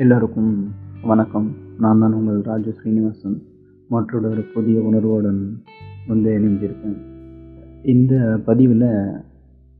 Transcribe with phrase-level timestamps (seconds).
[0.00, 0.68] எல்லோருக்கும்
[1.02, 1.54] வணக்கம்.
[1.78, 3.42] நான் தான் உங்கள் ராஜு ஸ்ரீனிவாசன்.
[3.88, 5.62] மற்றொரு ஒரு புதிய உணர்வுடன்
[6.08, 6.96] வந்து இணைஞ்சிருக்கேன்
[7.84, 9.10] இந்த பதிவில்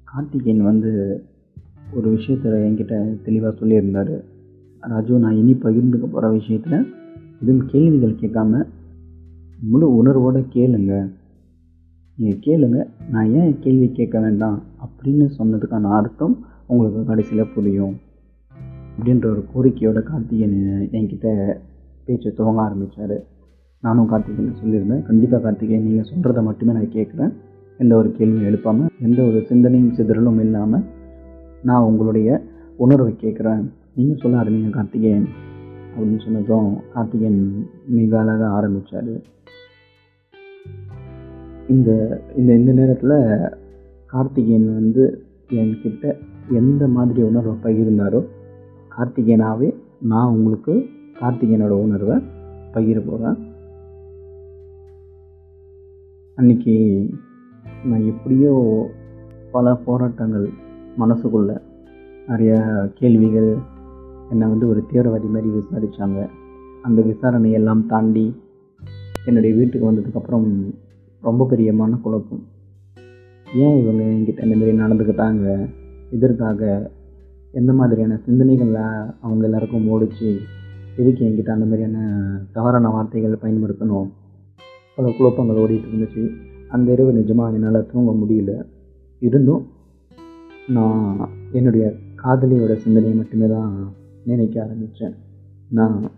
[0.05, 1.23] கார்த்திகேயன் வந்து
[1.95, 4.21] ஒரு விஷயத்தை என்கிட்ட தெளிவாக சொல்லியிருந்தார்.
[4.81, 6.95] ராஜு நான் இனி பகிர்ந்துக்க போகிற விஷயத்தில்
[7.41, 8.65] எதுவும் கேள்விகள் கேட்காம
[9.61, 11.11] முழு உணர்வோடு கேளுங்க.
[12.17, 12.87] நீங்கள் கேளுங்க.
[13.11, 18.07] நான் ஏன் கேள்வி கேட்க வேண்டாம் அப்படின்னு சொன்னதுக்கான அர்த்தம் உங்களுக்கு கடைசியில் புரியும்.
[18.99, 21.27] அப்படின்ற ஒரு கோரிக்கையோட கார்த்திகேயன் என்கிட்ட
[22.05, 23.17] பேச்சு துவங்க ஆரம்பித்தார்
[23.81, 27.33] நானும் கார்த்திகேயன் சொல்லியிருந்தேன் கண்டிப்பாக கார்த்திகேயன் நீங்கள் சொல்கிறத மட்டுமே நான் கேட்குறேன்.
[27.79, 30.85] எந்த ஒரு கேள்வியும் எழுப்பாமல் எந்த ஒரு சிந்தனையும் சிதறலும் இல்லாமல்
[31.63, 32.29] நான் உங்களுடைய
[32.77, 33.63] உணர்வை கேட்குறேன்.
[33.95, 35.29] நீங்கள் சொல்ல ஆரம்பிங்க கார்த்திகேயன்.
[35.93, 39.13] அப்படின்னு சொன்னதும் கார்த்திகேயன் மிக அழகாக ஆரம்பித்தார்
[41.69, 41.91] இந்த
[42.37, 43.17] இந்த இந்த நேரத்தில்
[44.07, 45.05] கார்த்திகேயன் வந்து
[45.53, 46.17] என்கிட்ட
[46.51, 48.21] எந்த மாதிரி உணர்வை பகிர்ந்தாரோ
[48.99, 50.73] கார்த்திகேயனாகவே நான் உங்களுக்கு
[51.21, 52.17] கார்த்திகேயனோட உணர்வை
[52.73, 53.37] பகிர போகிறேன்
[56.39, 56.75] அன்றைக்கி
[57.85, 58.53] நான் எப்படியோ
[59.53, 60.49] பல போராட்டங்கள்
[60.99, 61.61] மனசுக்குள்ள
[62.27, 62.55] நிறைய
[62.95, 63.57] கேள்விகள்
[64.31, 66.29] என்னை வந்து ஒரு தீவிரவாதி மாதிரி விசாரித்தாங்க
[66.83, 68.35] அந்த விசாரணையெல்லாம் தாண்டி
[69.25, 70.75] என்னுடைய வீட்டுக்கு வந்ததுக்கப்புறம்
[71.21, 72.45] ரொம்ப பெரிய மனக்குழப்பம்
[73.55, 75.69] ஏன் இவங்க என்கிட்ட இந்த மாதிரி நடந்துக்கிட்டாங்க?
[76.11, 76.91] இதற்காக
[77.53, 80.37] எந்த மாதிரியான சிந்தனைகளில் அவங்க எல்லாருக்கும் ஓடிச்சு
[80.97, 81.99] எதுக்கு என்கிட்ட அந்த மாதிரியான
[82.53, 84.09] தவறான வார்த்தைகள் பயன்படுத்தணும்?
[84.97, 86.31] பல குழப்பங்கள் ஓடிட்டு இருந்துச்சு.
[86.69, 88.67] அந்த இரவு நிஜமாக என்னால் தூங்க முடியல.
[89.19, 89.67] இருந்தும்
[90.69, 91.93] நான் என்னுடைய
[92.25, 93.93] காதலியோட சிந்தனையை மட்டுமே தான்
[94.25, 95.15] நினைக்க ஆரம்பித்தேன்
[95.71, 96.11] நான்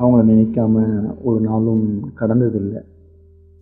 [0.00, 2.82] அவங்கள நினைக்காம ஒரு நாளும் கடந்ததில்லை.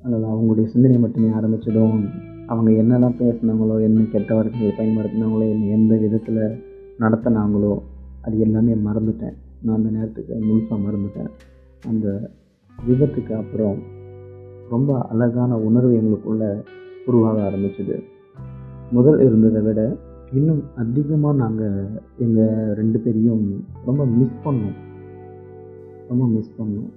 [0.03, 2.08] அதனால் அவங்களுடைய சிந்தனையை மட்டுமே ஆரம்பித்ததும்
[2.47, 6.69] அவங்க என்னெல்லாம் பேசினாங்களோ என்ன கெட்ட வார்த்தைகள் பயன்படுத்தினாங்களோ என்ன எந்த விதத்தில்
[7.00, 7.83] நடத்தினாங்களோ
[8.22, 9.36] அது எல்லாமே மறந்துட்டேன்.
[9.62, 11.30] நான் அந்த நேரத்துக்கு முழுசாக மறந்துட்டேன்.
[11.86, 12.30] அந்த
[12.88, 13.78] விபத்துக்கு அப்புறம்
[14.70, 16.62] ரொம்ப அழகான உணர்வு எங்களுக்குள்ளே
[17.06, 18.02] உருவாக ஆரம்பிச்சுது.
[18.90, 19.96] முதல் இருந்ததை விட
[20.34, 21.88] இன்னும் அதிகமாக நாங்கள்
[22.18, 24.77] எங்கள் ரெண்டு பேரையும் ரொம்ப மிஸ் பண்ணோம்.
[26.08, 26.90] ரொம்ப மிஸ் பண்ணோம்.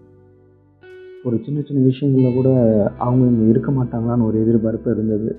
[1.23, 2.49] ஒரு சின்ன சின்ன விஷயங்களில் கூட
[2.97, 5.35] அவங்க இங்கே இருக்க மாட்டாங்களான்னு ஒரு எதிர்பார்ப்பு இருந்தது.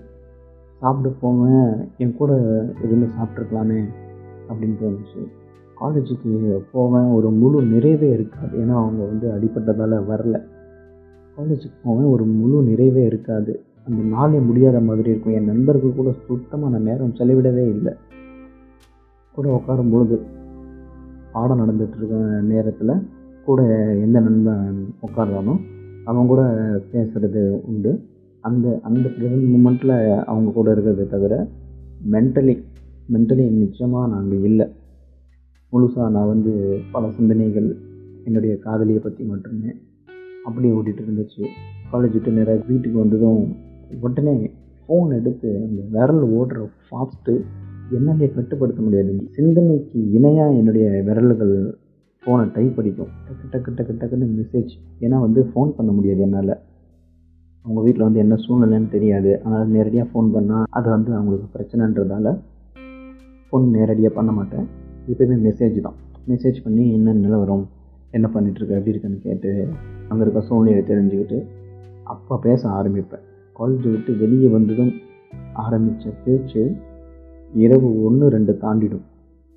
[0.80, 2.32] சாப்பிட போவேன் என் கூட
[2.84, 3.84] இருந்து சாப்பிட்ருக்கலாமே
[4.48, 5.22] அப்படின்னு தோணுச்சு.
[5.80, 8.58] காலேஜுக்கு போவேன் ஒரு முழு நிறைவே இருக்காது.
[8.58, 10.42] ஏன்னா அவங்க வந்து அடிப்பட்டதால் வரல.
[11.36, 13.62] காலேஜுக்கு போவேன் ஒரு முழு நிறைவே இருக்காது.
[13.86, 15.34] அந்த நாளே முடியாத மாதிரி இருக்கும்.
[15.34, 17.92] என் நண்பர்கள் கூட சுத்தமாக நான் நேரம் செலவிடவே இல்லை.
[19.34, 20.20] கூட உட்காரும் பொழுது
[21.32, 23.08] பாடம் நடந்துகிட்ருக்க நேரத்தில்
[23.44, 23.62] கூட
[24.04, 25.60] எந்த நண்பன் உட்காடுறானோ
[26.04, 26.42] அவங்க கூட
[26.92, 28.00] பேசுகிறது உண்டு.
[28.40, 31.46] அந்த அந்த ப்ரெசன்ட் மூமெண்ட்டில் அவங்க கூட இருக்கிறத தவிர
[32.10, 32.62] மென்டலி
[33.12, 34.66] மென்டலி நிச்சயமாக நாங்கள் இல்லை.
[35.72, 37.76] முழுசாக நான் வந்து பல சிந்தனைகள்
[38.24, 39.72] என்னுடைய காதலியை பற்றி மட்டுமே
[40.44, 41.46] அப்படியே ஓடிட்டு இருந்துச்சு.
[41.92, 43.56] காலேஜ் விட்டு நேராக வீட்டுக்கு வந்ததும்
[44.00, 44.50] உடனே
[44.86, 47.44] ஃபோன் எடுத்து அந்த விரல் ஓடுற ஃபாஸ்ட்டு
[47.90, 49.28] என்னாலே கட்டுப்படுத்த முடியாது.
[49.30, 51.78] சிந்தனைக்கு இணையாக என்னுடைய விரல்கள்
[52.22, 53.08] ஃபோனை டைப் அடிக்கும்.
[53.26, 56.54] டக்கு டக்கு டக்கு டக்குன்னு மெசேஜ் ஏன்னா வந்து ஃபோன் பண்ண முடியாது என்னால்.
[57.62, 59.42] அவங்க வீட்டில் வந்து என்ன சூழ்நிலைன்னு தெரியாது.
[59.42, 62.38] அதனால் நேரடியாக ஃபோன் பண்ணால் அது வந்து அவங்களுக்கு பிரச்சனைன்றதால
[63.54, 64.64] ஃபோன் நேரடியாக பண்ண மாட்டேன்.
[65.10, 65.96] எப்பயுமே மெசேஜ் தான்.
[66.28, 67.68] மெசேஜ் பண்ணி என்ன நிலவரம்
[68.10, 69.50] என்ன பண்ணிகிட்ருக்க எப்படி இருக்குன்னு கேட்டு
[70.08, 71.38] அங்கே இருக்க சூழ்நிலையை தெரிஞ்சுக்கிட்டு
[72.02, 73.24] அப்போ பேச ஆரம்பிப்பேன்.
[73.58, 74.92] காலேஜ் விட்டு வெளியே வந்ததும்
[75.52, 76.62] ஆரம்பித்த பேச்சு
[77.64, 79.06] இரவு ஒன்று ரெண்டு தாண்டிடும்.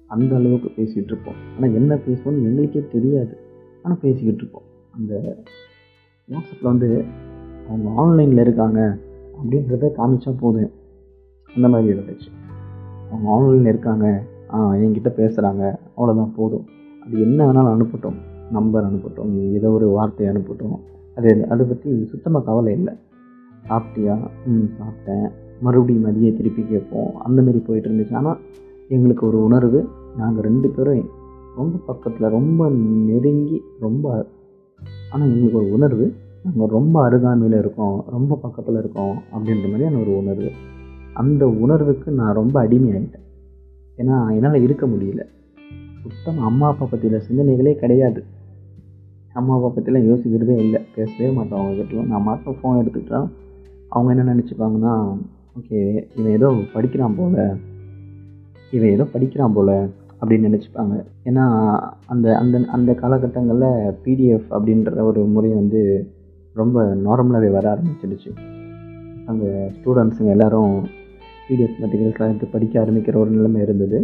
[0.07, 1.40] அந்த அளவுக்கு பேசிகிட்டு இருப்போம்.
[1.56, 3.36] ஆனால் என்ன பேசுவோம்னு எங்களுக்கே தெரியாது.
[3.84, 4.68] ஆனால் பேசிக்கிட்டு இருப்போம்.
[4.96, 5.13] அந்த
[6.30, 7.03] வாட்ஸ்அப்பில் வந்து
[7.69, 8.97] அவங்க ஆன்லைனில் இருக்காங்க
[9.38, 10.72] அப்படின்றத காமிச்சா போதும்.
[11.56, 12.30] அந்த மாதிரி இருந்துச்சு.
[13.12, 14.06] அவங்க ஆன்லைனில் இருக்காங்க
[14.53, 15.63] என்கிட்ட பேசுகிறாங்க
[15.97, 16.66] அவ்வளோதான் போதும்.
[17.06, 18.18] அது என்ன வேணாலும் அனுப்பட்டும்.
[18.51, 19.34] நம்பர் அனுப்பட்டும்.
[19.53, 20.75] ஏதோ ஒரு வார்த்தை அனுப்பட்டும்.
[21.16, 22.94] அது அதை பற்றி சுத்தமாக கவலை இல்லை.
[23.69, 24.15] சாப்பிட்டியா?
[24.45, 25.27] ம் சாப்பிட்டேன்.
[25.62, 27.12] மறுபடியும் மதியம் திருப்பி கேட்போம்.
[27.27, 28.15] அந்தமாரி போயிட்டு இருந்துச்சு.
[28.15, 28.38] ஆனால்
[28.88, 29.80] எங்களுக்கு ஒரு உணர்வு.
[30.18, 31.10] நாங்கள் ரெண்டு பேரும்
[31.56, 32.69] ரொம்ப பக்கத்தில் ரொம்ப
[33.10, 34.27] நெருங்கி ரொம்ப
[35.12, 36.06] ஆனால் எங்களுக்கு ஒரு உணர்வு.
[36.45, 38.03] நாங்கள் ரொம்ப அருகாமையில் இருக்கோம்.
[38.10, 39.15] ரொம்ப பக்கத்தில் இருக்கோம்.
[39.33, 40.50] அப்படின்ற மாதிரியான ஒரு உணர்வு.
[41.18, 43.25] அந்த உணர்வுக்கு நான் ரொம்ப அடிமையாயிட்டேன்.
[43.98, 45.22] ஏன்னா என்னால் இருக்க முடியல.
[46.02, 48.24] சுத்தம் அம்மா அப்பா பற்றின சிந்தனைகளே கிடையாது.
[49.34, 50.81] அம்மா அப்பா பற்றிலாம் யோசிக்கிறதே இல்லை.
[50.96, 53.19] பேசவே மாட்டோம் அவங்ககிட்ட நான் மட்டும் ஃபோன் எடுத்துக்கிட்டா
[53.90, 54.94] அவங்க என்ன நினச்சிப்பாங்கன்னா
[55.58, 55.80] ஓகே
[56.18, 57.56] இவன் ஏதோ படிக்கிறான் போல்.
[58.72, 59.74] இவன் ஏதோ படிக்கிறான் போல்
[60.22, 60.96] அப்படின்னு நினச்சிப்பாங்க.
[61.25, 61.46] ஏன்னா
[62.06, 65.81] அந்த அந்த அந்த காலகட்டங்களில் பிடிஎஃப் அப்படின்ற ஒரு முறை வந்து
[66.54, 68.31] ரொம்ப நார்மலாகவே வர ஆரம்பிச்சிடுச்சு.
[69.25, 69.46] அந்த
[69.78, 70.75] ஸ்டூடெண்ட்ஸுங்க எல்லோரும்
[71.48, 74.00] பிடிஎஃப் மெட்டீரியல்ஸ்லாம் எடுத்து படிக்க ஆரம்பிக்கிற ஒரு நிலைமை இருந்தது.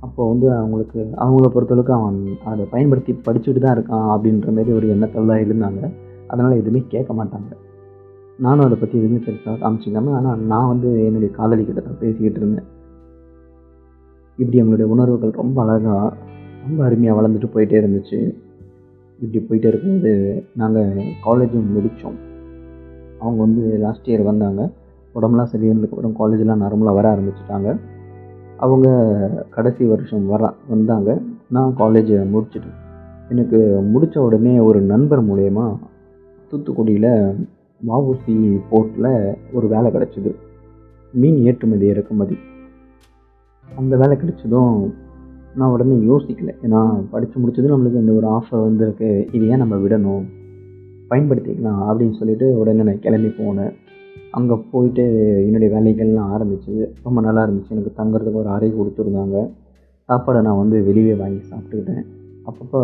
[0.00, 5.30] அப்போது வந்து அவங்களுக்கு அவங்கள பொறுத்தளவுக்கு அவன் அதை பயன்படுத்தி படிச்சுட்டு தான் இருக்கான் அப்படின்ற மாதிரி ஒரு எண்ணத்தில்
[5.32, 5.80] தான் இருந்தாங்க.
[6.28, 7.50] அதனால் எதுவுமே கேட்க மாட்டாங்க.
[8.38, 12.68] நானும் அதை பற்றி எதுவுமே பெருசாக காமிச்சிக்காம ஆனால் நான் வந்து என்னுடைய காதலிக்கிட்ட தான் பேசிக்கிட்டு இருந்தேன்.
[14.38, 16.16] இப்படி அவங்களுடைய உணர்வுகள் ரொம்ப அழகாக
[16.66, 18.18] ரொம்ப அருமையாக வளர்ந்துட்டு போயிட்டே இருந்துச்சு.
[19.18, 20.12] இப்படி போயிட்டே இருக்கும்போது
[20.56, 22.18] நாங்கள் காலேஜும் முடித்தோம்
[23.20, 24.62] அவங்க வந்து லாஸ்ட் இயர் வந்தாங்க.
[25.14, 27.78] உடம்புலாம் சரியானதுக்கப்புறம் காலேஜெலாம் நார்மலாக வர ஆரம்பிச்சிட்டாங்க.
[28.56, 31.20] அவங்க கடைசி வருஷம் வர வந்தாங்க.
[31.48, 32.82] நான் காலேஜை முடிச்சிட்டேன்.
[33.28, 35.76] எனக்கு முடித்த உடனே ஒரு நண்பர் மூலயமா
[36.50, 37.46] தூத்துக்குடியில்
[37.88, 40.34] மாவுசி போர்ட்டில் ஒரு வேலை கிடச்சிது.
[41.12, 42.36] மீன் ஏற்றுமதி இறக்குமதி.
[43.76, 44.92] அந்த வேலை கிடைச்சதும்
[45.54, 46.54] நான் உடனே யோசிக்கல.
[46.62, 49.28] ஏன்னா படித்து முடிச்சதும் நம்மளுக்கு இந்த ஒரு ஆஃபர் வந்திருக்கு.
[49.32, 50.24] இது ஏன் நம்ம விடணும்?
[51.10, 53.74] பயன்படுத்திக்கலாம் அப்படின்னு சொல்லிட்டு உடனே நான் கிளம்பி போனேன்.
[54.36, 55.04] அங்கே போயிட்டு
[55.46, 56.72] என்னுடைய வேலைகள்லாம் ஆரம்பிச்சு
[57.04, 57.74] ரொம்ப நல்லா இருந்துச்சு.
[57.74, 59.38] எனக்கு தங்குறதுக்கு ஒரு அறை கொடுத்துருந்தாங்க.
[60.08, 62.04] சாப்பாடை நான் வந்து வெளியே வாங்கி சாப்பிட்டுக்கிட்டேன்.
[62.48, 62.80] அப்பப்போ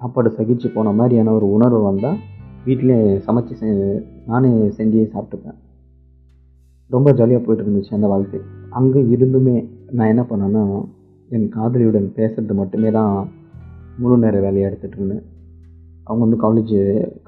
[0.00, 2.18] சாப்பாடு சகிச்சு போன மாதிரியான ஒரு உணர்வு வந்தால்
[2.66, 3.70] வீட்டிலே சமைச்சு செ
[4.30, 5.58] நானே செஞ்சு சாப்பிட்டுப்பேன்.
[6.90, 8.38] ரொம்ப ஜாலியாக போயிட்டு இருந்துச்சு அந்த வாழ்க்கை.
[8.78, 9.56] அங்கே இருந்துமே
[9.96, 10.62] நான் என்ன பண்ணேன்னா
[11.30, 13.12] என் காதலியுடன் பேசுறது மட்டுமே தான்
[14.02, 15.24] முழு நேர வேலையை எடுத்துகிட்டு இருந்தேன்.
[16.08, 16.76] அவங்க வந்து காலேஜ்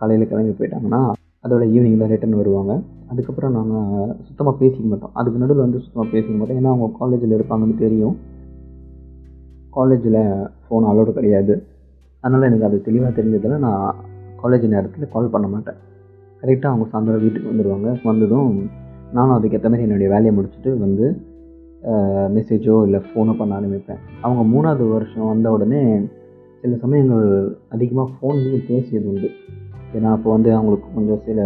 [0.00, 1.00] காலையில் கிளம்பி போயிட்டாங்கன்னா
[1.44, 2.72] அதோட ஈவினிங்கில் ரிட்டர்ன் வருவாங்க.
[3.10, 5.14] அதுக்கப்புறம் நாங்கள் சுத்தமாக பேசிக்க மாட்டோம்.
[5.18, 6.58] அதுக்கு நடுவில் வந்து சுத்தமாக பேசிக்க மாட்டோம்.
[6.60, 8.16] ஏன்னா அவங்க காலேஜில் இருப்பாங்கன்னு தெரியும்.
[9.76, 10.20] காலேஜில்
[10.64, 11.54] ஃபோன் அலோடு கிடையாது.
[12.24, 13.96] அதனால் எனக்கு அது தெளிவாக தெரிஞ்சதில் நான்
[14.42, 15.78] காலேஜ் நேரத்தில் கால் பண்ண மாட்டேன்.
[16.42, 18.52] கரெக்டாக அவங்க சாயந்தரம் வீட்டுக்கு வந்துடுவாங்க வந்ததும்
[19.16, 21.06] நானும் அதுக்கேற்ற மாதிரி என்னுடைய வேலையை முடிச்சுட்டு வந்து
[22.36, 24.00] மெசேஜோ இல்லை ஃபோனோ பண்ண ஆரம்பிப்பேன்.
[24.24, 25.82] அவங்க மூணாவது வருஷம் வந்த உடனே
[26.62, 27.26] சில சமயங்கள்
[27.74, 29.28] அதிகமாக ஃபோன்லேயும் பேசியது உண்டு.
[29.96, 31.40] ஏன்னா அப்போ வந்து அவங்களுக்கு கொஞ்சம் சில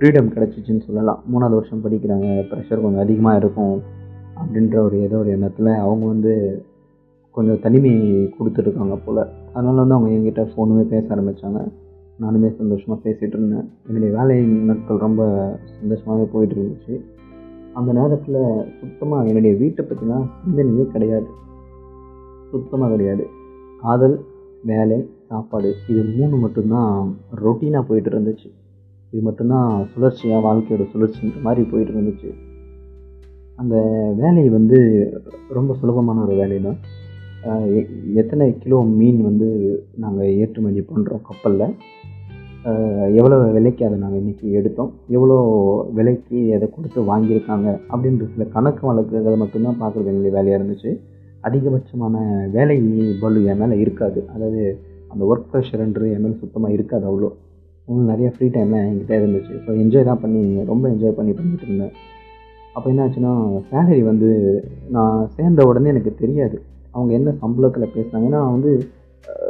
[0.00, 1.18] ஃப்ரீடம் கிடச்சிச்சின்னு சொல்லலாம்.
[1.30, 3.74] மூணாவது வருஷம் படிக்கிறாங்க ப்ரெஷர் கொஞ்சம் அதிகமாக இருக்கும்
[4.40, 6.32] அப்படின்ற ஒரு ஏதோ ஒரு எண்ணத்தில் அவங்க வந்து
[7.36, 7.92] கொஞ்சம் தனிமை
[8.36, 9.20] கொடுத்துருக்காங்க போல்.
[9.52, 11.60] அதனால் வந்து அவங்க என்கிட்ட ஃபோனுமே பேச ஆரம்பித்தாங்க
[12.22, 13.66] நானுமே சந்தோஷமாக பேசிகிட்டு இருந்தேன்.
[13.88, 14.38] என்னுடைய வேலை
[14.68, 15.26] நாட்கள் ரொம்ப
[15.80, 16.96] சந்தோஷமாகவே போயிட்டு இருந்துச்சு
[17.80, 18.40] அந்த நேரத்தில்
[18.80, 21.28] சுத்தமாக என்னுடைய வீட்டை பற்றினா சிந்தனையே கிடையாது.
[22.52, 23.26] சுத்தமாக கிடையாது.
[23.82, 24.16] காதல்
[24.72, 24.98] வேலை
[25.28, 26.90] சாப்பாடு இது மூணு மட்டும்தான்
[27.44, 28.50] ரொட்டீனாக போயிட்டு இருந்துச்சு
[29.12, 32.30] இது மட்டும்தான் சுழற்சியாக வாழ்க்கையோட சுழற்சின்ற மாதிரி போயிட்டு இருந்துச்சு.
[33.60, 33.76] அந்த
[34.20, 34.78] வேலை வந்து
[35.56, 36.78] ரொம்ப சுலபமான ஒரு வேலை தான்
[38.20, 39.48] எத்தனை கிலோ மீன் வந்து
[40.04, 41.74] நாங்கள் ஏற்றுமதி பண்ணுறோம் கப்பலில்?
[43.18, 44.90] எவ்வளோ விலைக்கு அதை நாங்கள் இன்றைக்கி எடுத்தோம்?
[45.16, 45.36] எவ்வளோ
[45.98, 47.68] விலைக்கு அதை கொடுத்து வாங்கியிருக்காங்க?
[47.92, 50.90] அப்படின்ற சில கணக்கு வழக்குகளை மட்டும்தான் பார்க்குறது என்னுடைய வேலையாக இருந்துச்சு.
[51.48, 52.16] அதிகபட்சமான
[52.56, 52.78] வேலை
[53.22, 54.22] பலு என் மேலே இருக்காது.
[54.34, 54.62] அதாவது
[55.12, 57.30] அந்த ஒர்க் ப்ரெஷர்ன்றது என் மேலே சுத்தமாக இருக்காது அவ்வளோ.
[57.90, 59.54] இன்னும் நிறைய ஃப்ரீ டைம்லாம் என்கிட்ட இருந்துச்சு.
[59.64, 60.42] ஸோ என்ஜாய் தான் பண்ணி
[60.72, 61.94] ரொம்ப என்ஜாய் பண்ணி பண்ணிட்டு இருந்தேன்.
[62.74, 63.32] அப்போ என்னாச்சுன்னா
[63.70, 64.28] சேலரி வந்து
[64.96, 66.56] நான் சேர்ந்த உடனே எனக்கு தெரியாது.
[66.94, 68.28] அவங்க என்ன சம்பளத்தில் பேசுனாங்க.
[68.30, 68.70] ஏன்னா வந்து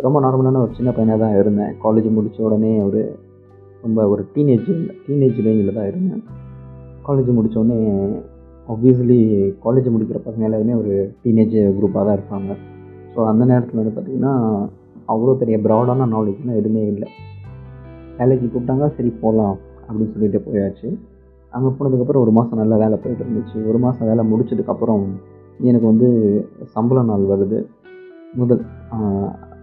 [0.05, 1.73] ரொம்ப நார்மலான ஒரு சின்ன பையனாக தான் இருந்தேன்.
[1.85, 3.03] காலேஜ் முடித்த உடனே ஒரு
[3.85, 4.71] ரொம்ப ஒரு டீனேஜ்
[5.07, 6.23] டீனேஜ் ரேஞ்சில் தான் இருந்தேன்.
[7.07, 7.79] காலேஜ் முடித்த உடனே
[8.73, 9.19] ஆப்வியஸ்லி
[9.65, 12.57] காலேஜ் முடிக்கிற பசங்க எல்லாருமே ஒரு டீனேஜ் குரூப்பாக தான் இருப்பாங்க.
[13.15, 14.35] ஸோ அந்த நேரத்தில் வந்து பார்த்திங்கன்னா
[15.13, 17.09] அவ்வளோ பெரிய ப்ராடான நாலேஜ்லாம் எதுவுமே இல்லை.
[18.21, 19.57] வேலைக்கு கூப்பிட்டாங்க சரி போகலாம்
[19.87, 20.89] அப்படின்னு சொல்லிட்டு போயாச்சு.
[21.53, 23.57] அங்கே போனதுக்கப்புறம் ஒரு மாதம் நல்ல வேலை போயிட்டு இருந்துச்சு.
[23.71, 25.05] ஒரு மாதம் வேலை முடிச்சதுக்கப்புறம்
[25.69, 26.09] எனக்கு வந்து
[26.75, 27.59] சம்பள நாள் வருது.
[28.41, 28.63] முதல்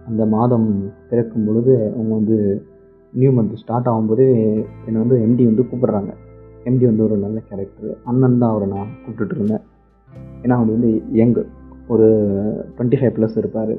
[0.08, 0.66] அந்த மாதம்
[1.10, 2.36] பிறக்கும் பொழுது அவங்க வந்து
[3.12, 4.24] நியூ மந்த் ஸ்டார்ட் ஆகும்போது
[4.86, 6.12] என்னை வந்து எம்டி வந்து கூப்பிட்றாங்க.
[6.68, 9.64] எம்டி வந்து ஒரு நல்ல கேரக்டர் அண்ணன் தான் அவரை நான் கூப்பிட்டுட்டு இருந்தேன்.
[10.42, 10.90] ஏன்னா அவர் வந்து
[11.20, 11.36] யங்
[11.94, 12.08] ஒரு
[12.76, 13.74] டுவெண்ட்டி ஃபைவ் ப்ளஸ் இருப்பார்.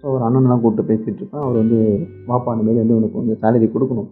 [0.00, 1.78] ஸோ ஒரு அண்ணன்லாம் கூப்பிட்டு பேசிகிட்டு இருப்பேன் அவர் வந்து
[2.30, 4.08] வாப்பா அந்த மாரி வந்து உனக்கு வந்து சேலரி கொடுக்கணும்.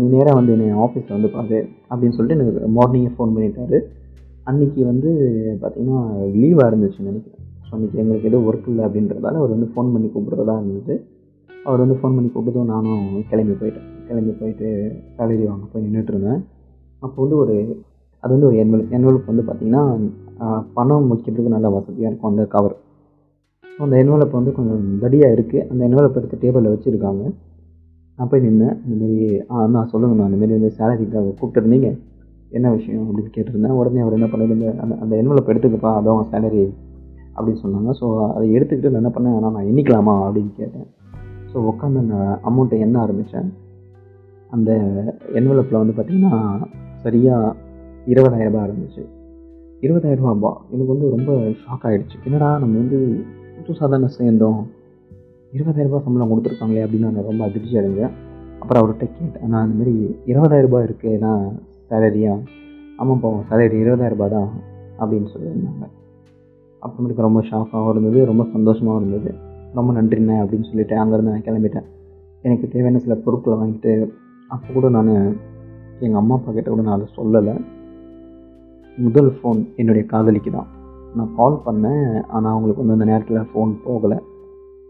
[0.00, 1.58] நீ நேராக வந்து என்னை ஆஃபீஸில் வந்து பாரு
[1.90, 3.78] அப்படின்னு சொல்லிட்டு எனக்கு மார்னிங்கே ஃபோன் பண்ணிட்டாரு.
[4.50, 5.10] அன்றைக்கி வந்து
[5.62, 5.98] பார்த்திங்கன்னா
[6.40, 7.42] லீவாக இருந்துச்சு நினைக்கிறேன்.
[7.66, 10.96] ஸோ அன்றைக்கி எங்களுக்கு எதுவும் ஒர்க் இல்லை அப்படின்றதால அவர் வந்து ஃபோன் பண்ணி கூப்பிட்றதா இருந்தது.
[11.50, 13.88] அவர் வந்து ஃபோன் பண்ணி கூப்பிட்டதும் நானும் கிளம்பி போயிட்டேன்.
[14.08, 14.68] கிளம்பி போயிட்டு
[15.18, 16.40] சேலரி வாங்க போய் நின்றுட்டு இருந்தேன்.
[17.02, 17.56] அப்போ வந்து ஒரு
[18.22, 19.82] அது வந்து ஒரு என்வெல்ப் என்வெல்ப் வந்து பார்த்திங்கன்னா
[20.76, 22.74] பணம் வைக்கிறதுக்கு நல்ல வசதியாக இருக்கும் அந்த கவர்
[23.78, 27.32] அந்த என்வெலப் வந்து கொஞ்சம் தடியாக இருக்குது அந்த என்வெலப் எடுத்து டேபிளில் வச்சுருக்காங்க.
[28.16, 28.76] நான் போய் நின்னேன்.
[28.88, 31.98] இந்தமாரி ஆ அண்ணா சொல்லுங்கண்ணா இந்தமாரி வந்து சேலரிக்காக கூப்பிட்டுருந்தீங்க.
[32.50, 33.10] என்ன விஷயம்?
[33.10, 33.70] அப்படின்னு கேட்டிருந்தேன்.
[33.70, 36.74] உடனே அவர் என்ன பண்ணது அந்த அந்த என்வெலப் எடுத்துக்கப்பா அதான் சேலரி
[37.36, 37.94] அப்படின்னு சொன்னாங்க.
[38.00, 39.36] ஸோ அதை எடுத்துக்கிட்டு நான் என்ன பண்ணேன்?
[39.36, 40.28] ஆனால் நான் எண்ணிக்கலாமா?
[40.28, 40.86] அப்படின்னு கேட்டேன்.
[41.52, 43.52] ஸோ உட்காந்து அந்த அமௌண்ட்டை எண்ண ஆரம்பித்தேன்
[44.50, 44.70] அந்த
[45.34, 46.62] என்வலப்பில் வந்து பார்த்திங்கன்னா
[47.02, 47.56] சரியாக
[48.06, 49.04] இருபதாயிரரூபா இருந்துச்சு.
[49.80, 53.16] இருபதாயிரரூபாப்பா எனக்கு வந்து ரொம்ப ஷாக் ஆகிடுச்சு என்னடா நம்ம வந்து
[53.56, 54.60] புதுசாக தானே சேர்ந்தோம்
[55.56, 58.14] இருபதாயிரரூபா சம்பளம் கொடுத்துருக்காங்களே அப்படின்னு நான் ரொம்ப அதிர்ச்சி அடைஞ்சேன்.
[58.60, 61.44] அப்புறம் அவர்கிட்ட கேட்டேன் நான் அந்தமாரி மாதிரி இருபதாயிரரூபா இருக்குது நான்
[61.88, 62.34] சேலரியா?
[62.98, 64.50] ஆமாம்ப்பா சேலரி இருபதாயிரரூபா தான்
[64.98, 65.86] அப்படின்னு சொல்லியிருந்தாங்க.
[66.82, 69.30] அப்புறமேட்டுக்கு ரொம்ப ஷாக்காகவும் இருந்தது ரொம்ப சந்தோஷமாகவும் இருந்தது.
[69.74, 71.86] ரொம்ப நன்றிண்ணே அப்படின்னு சொல்லிட்டு அங்கேருந்து நான் கிளம்பிட்டேன்.
[72.42, 73.92] எனக்கு தேவையான சில பொருட்களை வாங்கிட்டு
[74.48, 75.14] அப்போ கூட நான்
[76.00, 77.54] எங்கள் அம்மா அப்பா கிட்ட கூட நான் அதை சொல்லலை.
[78.98, 80.68] முதல் ஃபோன் என்னுடைய காதலிக்கு தான்.
[81.14, 82.22] நான் கால் பண்ணேன்.
[82.28, 84.18] ஆனால் அவங்களுக்கு வந்து அந்த நேரத்தில் ஃபோன் போகலை.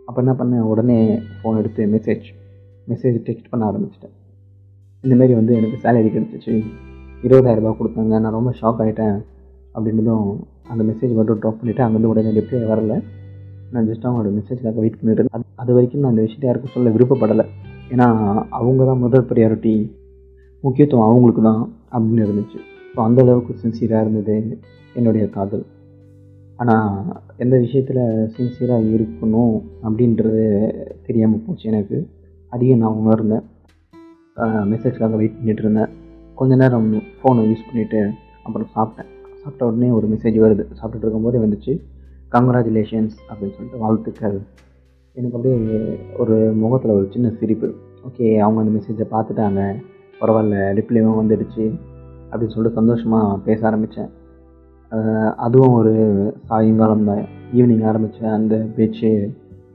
[0.07, 0.65] அப்போ என்ன பண்ணேன்?
[0.73, 2.27] உடனே ஃபோன் எடுத்து மெசேஜ்
[2.89, 4.15] மெசேஜ் டெக்ஸ்ட் பண்ண ஆரம்பிச்சிட்டேன்.
[5.05, 6.55] இந்தமாரி வந்து எனக்கு சேலரி கிடச்சிச்சு.
[7.23, 8.15] இருபதாயிரரூபா கொடுத்தாங்க.
[8.19, 9.17] நான் ரொம்ப ஷாக் ஆகிட்டேன்
[9.75, 10.27] அப்படின்றதும்
[10.69, 13.03] அந்த மெசேஜ் மட்டும் ட்ராப் பண்ணிவிட்டு அங்கேருந்து உடனே ரிப்ளை வரல.
[13.73, 15.37] நான் ஜஸ்ட் அவங்களோட மெசேஜ்க்காக வெயிட் பண்ணிட்டு இருந்தேன்.
[15.37, 17.45] அது அது வரைக்கும் நான் அந்த விஷயத்தை யாருக்கும் சொல்ல விருப்பப்படலை.
[17.91, 18.07] ஏன்னா
[18.51, 19.75] அவங்க தான் முதல் ப்ரியாரிட்டி
[20.63, 21.63] முக்கியத்துவம் அவங்களுக்கு தான்
[21.93, 22.59] அப்படின்னு இருந்துச்சு.
[22.95, 24.59] ஸோ அந்தளவுக்கு சின்சியராக இருந்தது
[24.95, 25.65] என்னுடைய காதல்.
[26.65, 28.03] ஆனால் எந்த விஷயத்தில்
[28.37, 30.45] சின்சியராக இருக்கணும் அப்படின்றது
[31.07, 31.99] தெரியாமல் போச்சு எனக்கு.
[32.49, 33.45] அதையும் நான் உணர்ந்தேன்.
[34.73, 35.91] மெசேஜ்க்காக வெயிட் பண்ணிகிட்டு இருந்தேன்.
[36.35, 38.01] கொஞ்ச நேரம் ஃபோனை யூஸ் பண்ணிவிட்டு
[38.45, 39.11] அப்புறம் சாப்பிட்டேன்.
[39.35, 40.65] சாப்பிட்ட உடனே ஒரு மெசேஜ் வருது.
[40.81, 41.73] சாப்பிட்டுட்டு இருக்கும்போது வந்துச்சு.
[42.33, 44.41] கங்க்ராச்சுலேஷன்ஸ் அப்படின்னு சொல்லிட்டு வாழ்த்துக்கள்.
[45.13, 47.75] எனக்கு அப்படியே ஒரு முகத்தில் ஒரு சின்ன சிரிப்பு.
[48.09, 49.61] ஓகே அவங்க அந்த மெசேஜை பார்த்துட்டாங்க.
[50.21, 51.65] பரவாயில்ல ரிப்ளைவும் வந்துடுச்சு
[52.31, 54.11] அப்படின்னு சொல்லிட்டு சந்தோஷமாக பேச ஆரம்பித்தேன்
[55.47, 55.93] அதுவும் ஒரு
[56.49, 57.23] சாயங்காலம் தான்.
[57.57, 59.11] ஈவினிங் ஆரம்பித்த அந்த பேச்சு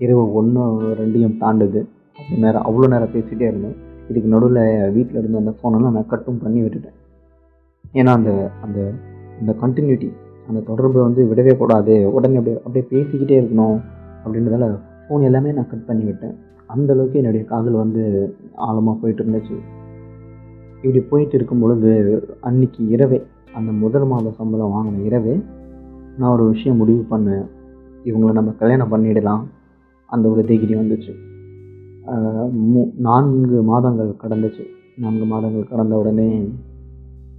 [0.05, 0.63] இரவு ஒன்று
[0.99, 1.81] ரெண்டையும் தாண்டுது.
[2.19, 3.77] அவ்வளோ நேரம் அவ்வளோ நேரம் பேசிகிட்டே இருந்தேன்.
[4.09, 4.61] இதுக்கு நடுவில்
[4.95, 6.97] வீட்டில் இருந்த அந்த ஃபோனெல்லாம் நான் கட்டும் பண்ணி விட்டுட்டேன்.
[7.99, 8.31] ஏன்னா அந்த
[8.65, 8.79] அந்த
[9.39, 10.09] அந்த கண்டினியூட்டி
[10.49, 11.95] அந்த தொடர்பை வந்து விடவே கூடாது.
[12.17, 13.79] உடனே அப்படியே அப்படியே பேசிக்கிட்டே இருக்கணும்
[14.23, 14.67] அப்படின்றதால
[15.03, 16.35] ஃபோன் எல்லாமே நான் கட் பண்ணி விட்டேன்.
[16.73, 18.01] அந்தளவுக்கு என்னுடைய காதல் வந்து
[18.67, 19.57] ஆழமாக போயிட்டு இருந்துச்சு.
[20.81, 21.91] இப்படி போயிட்டு இருக்கும் பொழுது
[22.49, 23.17] அன்னைக்கு இரவே
[23.57, 25.35] அந்த முதல் மாத சம்பளம் வாங்கின இரவே
[26.17, 27.45] நான் ஒரு விஷயம் முடிவு பண்ணேன்
[28.03, 29.43] இவங்களை நம்ம கல்யாணம் பண்ணிடலாம்.
[30.09, 31.13] அந்த ஒரு டிகிரி வந்துச்சு.
[32.71, 34.65] மூ நான்கு மாதங்கள் கடந்துச்சு.
[34.97, 36.29] நான்கு மாதங்கள் கடந்த உடனே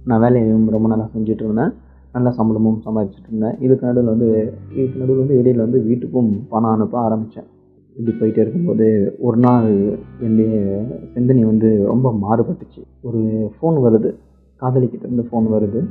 [0.05, 1.73] நான் வேலையையும் ரொம்ப நல்லா செஞ்சுட்டு இருந்தேன்.
[2.13, 3.57] நல்ல சம்பளமும் சம்பாதிச்சுட்டு இருந்தேன்.
[3.65, 4.29] இதுக்கு நடுவில் வந்து
[4.75, 7.49] இதுக்கு நடுவில் வந்து இடையில் வந்து வீட்டுக்கும் பணம் அனுப்ப ஆரம்பித்தேன்
[7.95, 8.87] இப்படி போயிட்டே இருக்கும்போது
[9.19, 9.69] ஒரு நாள்
[10.19, 10.55] என்னுடைய
[11.13, 12.81] சிந்தனை வந்து ரொம்ப மாறுபட்டுச்சு.
[13.01, 13.21] ஒரு
[13.55, 14.11] ஃபோன் வருது.
[14.61, 15.81] காதலிக்கிட்ட இருந்து ஃபோன் வருது.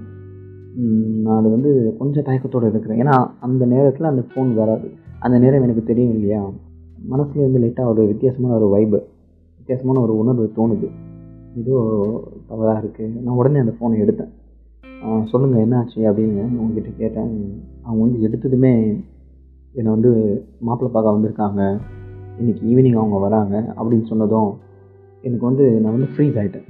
[1.25, 3.00] நான் அது வந்து கொஞ்சம் தயக்கத்தோடு இருக்கிறேன்.
[3.03, 3.15] ஏன்னா
[3.47, 4.89] அந்த நேரத்தில் அந்த ஃபோன் வராது.
[5.27, 6.43] அந்த நேரம் எனக்கு தெரியும் இல்லையா
[7.12, 8.99] மனசுலேயே வந்து லைட்டாக ஒரு வித்தியாசமான ஒரு வைப்பு
[9.59, 10.89] வித்தியாசமான ஒரு உணர்வு தோணுது.
[11.61, 11.77] ஏதோ
[12.50, 14.33] தவறாக இருக்குது நான் உடனே அந்த ஃபோனை எடுத்தேன்.
[15.31, 17.33] சொல்லுங்கள் என்னாச்சு அப்படின்னு உங்ககிட்ட கேட்டேன்.
[17.87, 18.73] அவங்க வந்து எடுத்ததுமே
[19.79, 20.11] என்னை வந்து
[20.67, 21.62] மாப்பிள்ளை பார்க்க வந்திருக்காங்க.
[22.41, 24.50] இன்றைக்கி ஈவினிங் அவங்க வராங்க அப்படின்னு சொன்னதும்
[25.27, 26.69] எனக்கு வந்து நான் வந்து ஃப்ரீஸ் ஆகிட்டேன்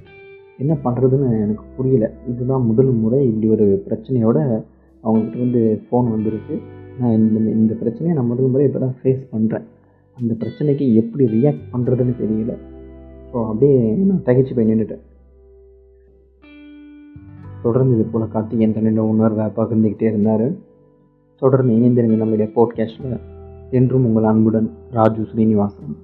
[0.62, 2.06] என்ன பண்ணுறதுன்னு எனக்கு புரியல.
[2.30, 4.38] இதுதான் முதல் முறை இப்படி ஒரு பிரச்சனையோட
[5.04, 6.56] அவங்ககிட்ட வந்து ஃபோன் வந்திருக்கு.
[6.98, 9.66] நான் இந்த இந்த பிரச்சனையை நான் முதல் முறை இப்போ தான் ஃபேஸ் பண்ணுறேன்
[10.16, 12.54] அந்த பிரச்சனைக்கு எப்படி ரியாக்ட் பண்ணுறதுன்னு தெரியல.
[13.30, 13.78] ஸோ அப்படியே
[14.10, 15.04] நான் தகைச்சு போய் நின்றுட்டேன்
[17.64, 20.46] தொடர்ந்து இது போல் கார்த்திகேயன் தன்னுடைய உணர்வை பகிர்ந்துக்கிட்டே இருந்தார்.
[21.42, 23.18] தொடர்ந்து இணைந்திருங்க நம்மளுடைய போட்காஸ்ட்டில்
[23.78, 25.96] என்றும் உங்கள் அன்புடன் ராஜு ஸ்ரீனிவாசன்.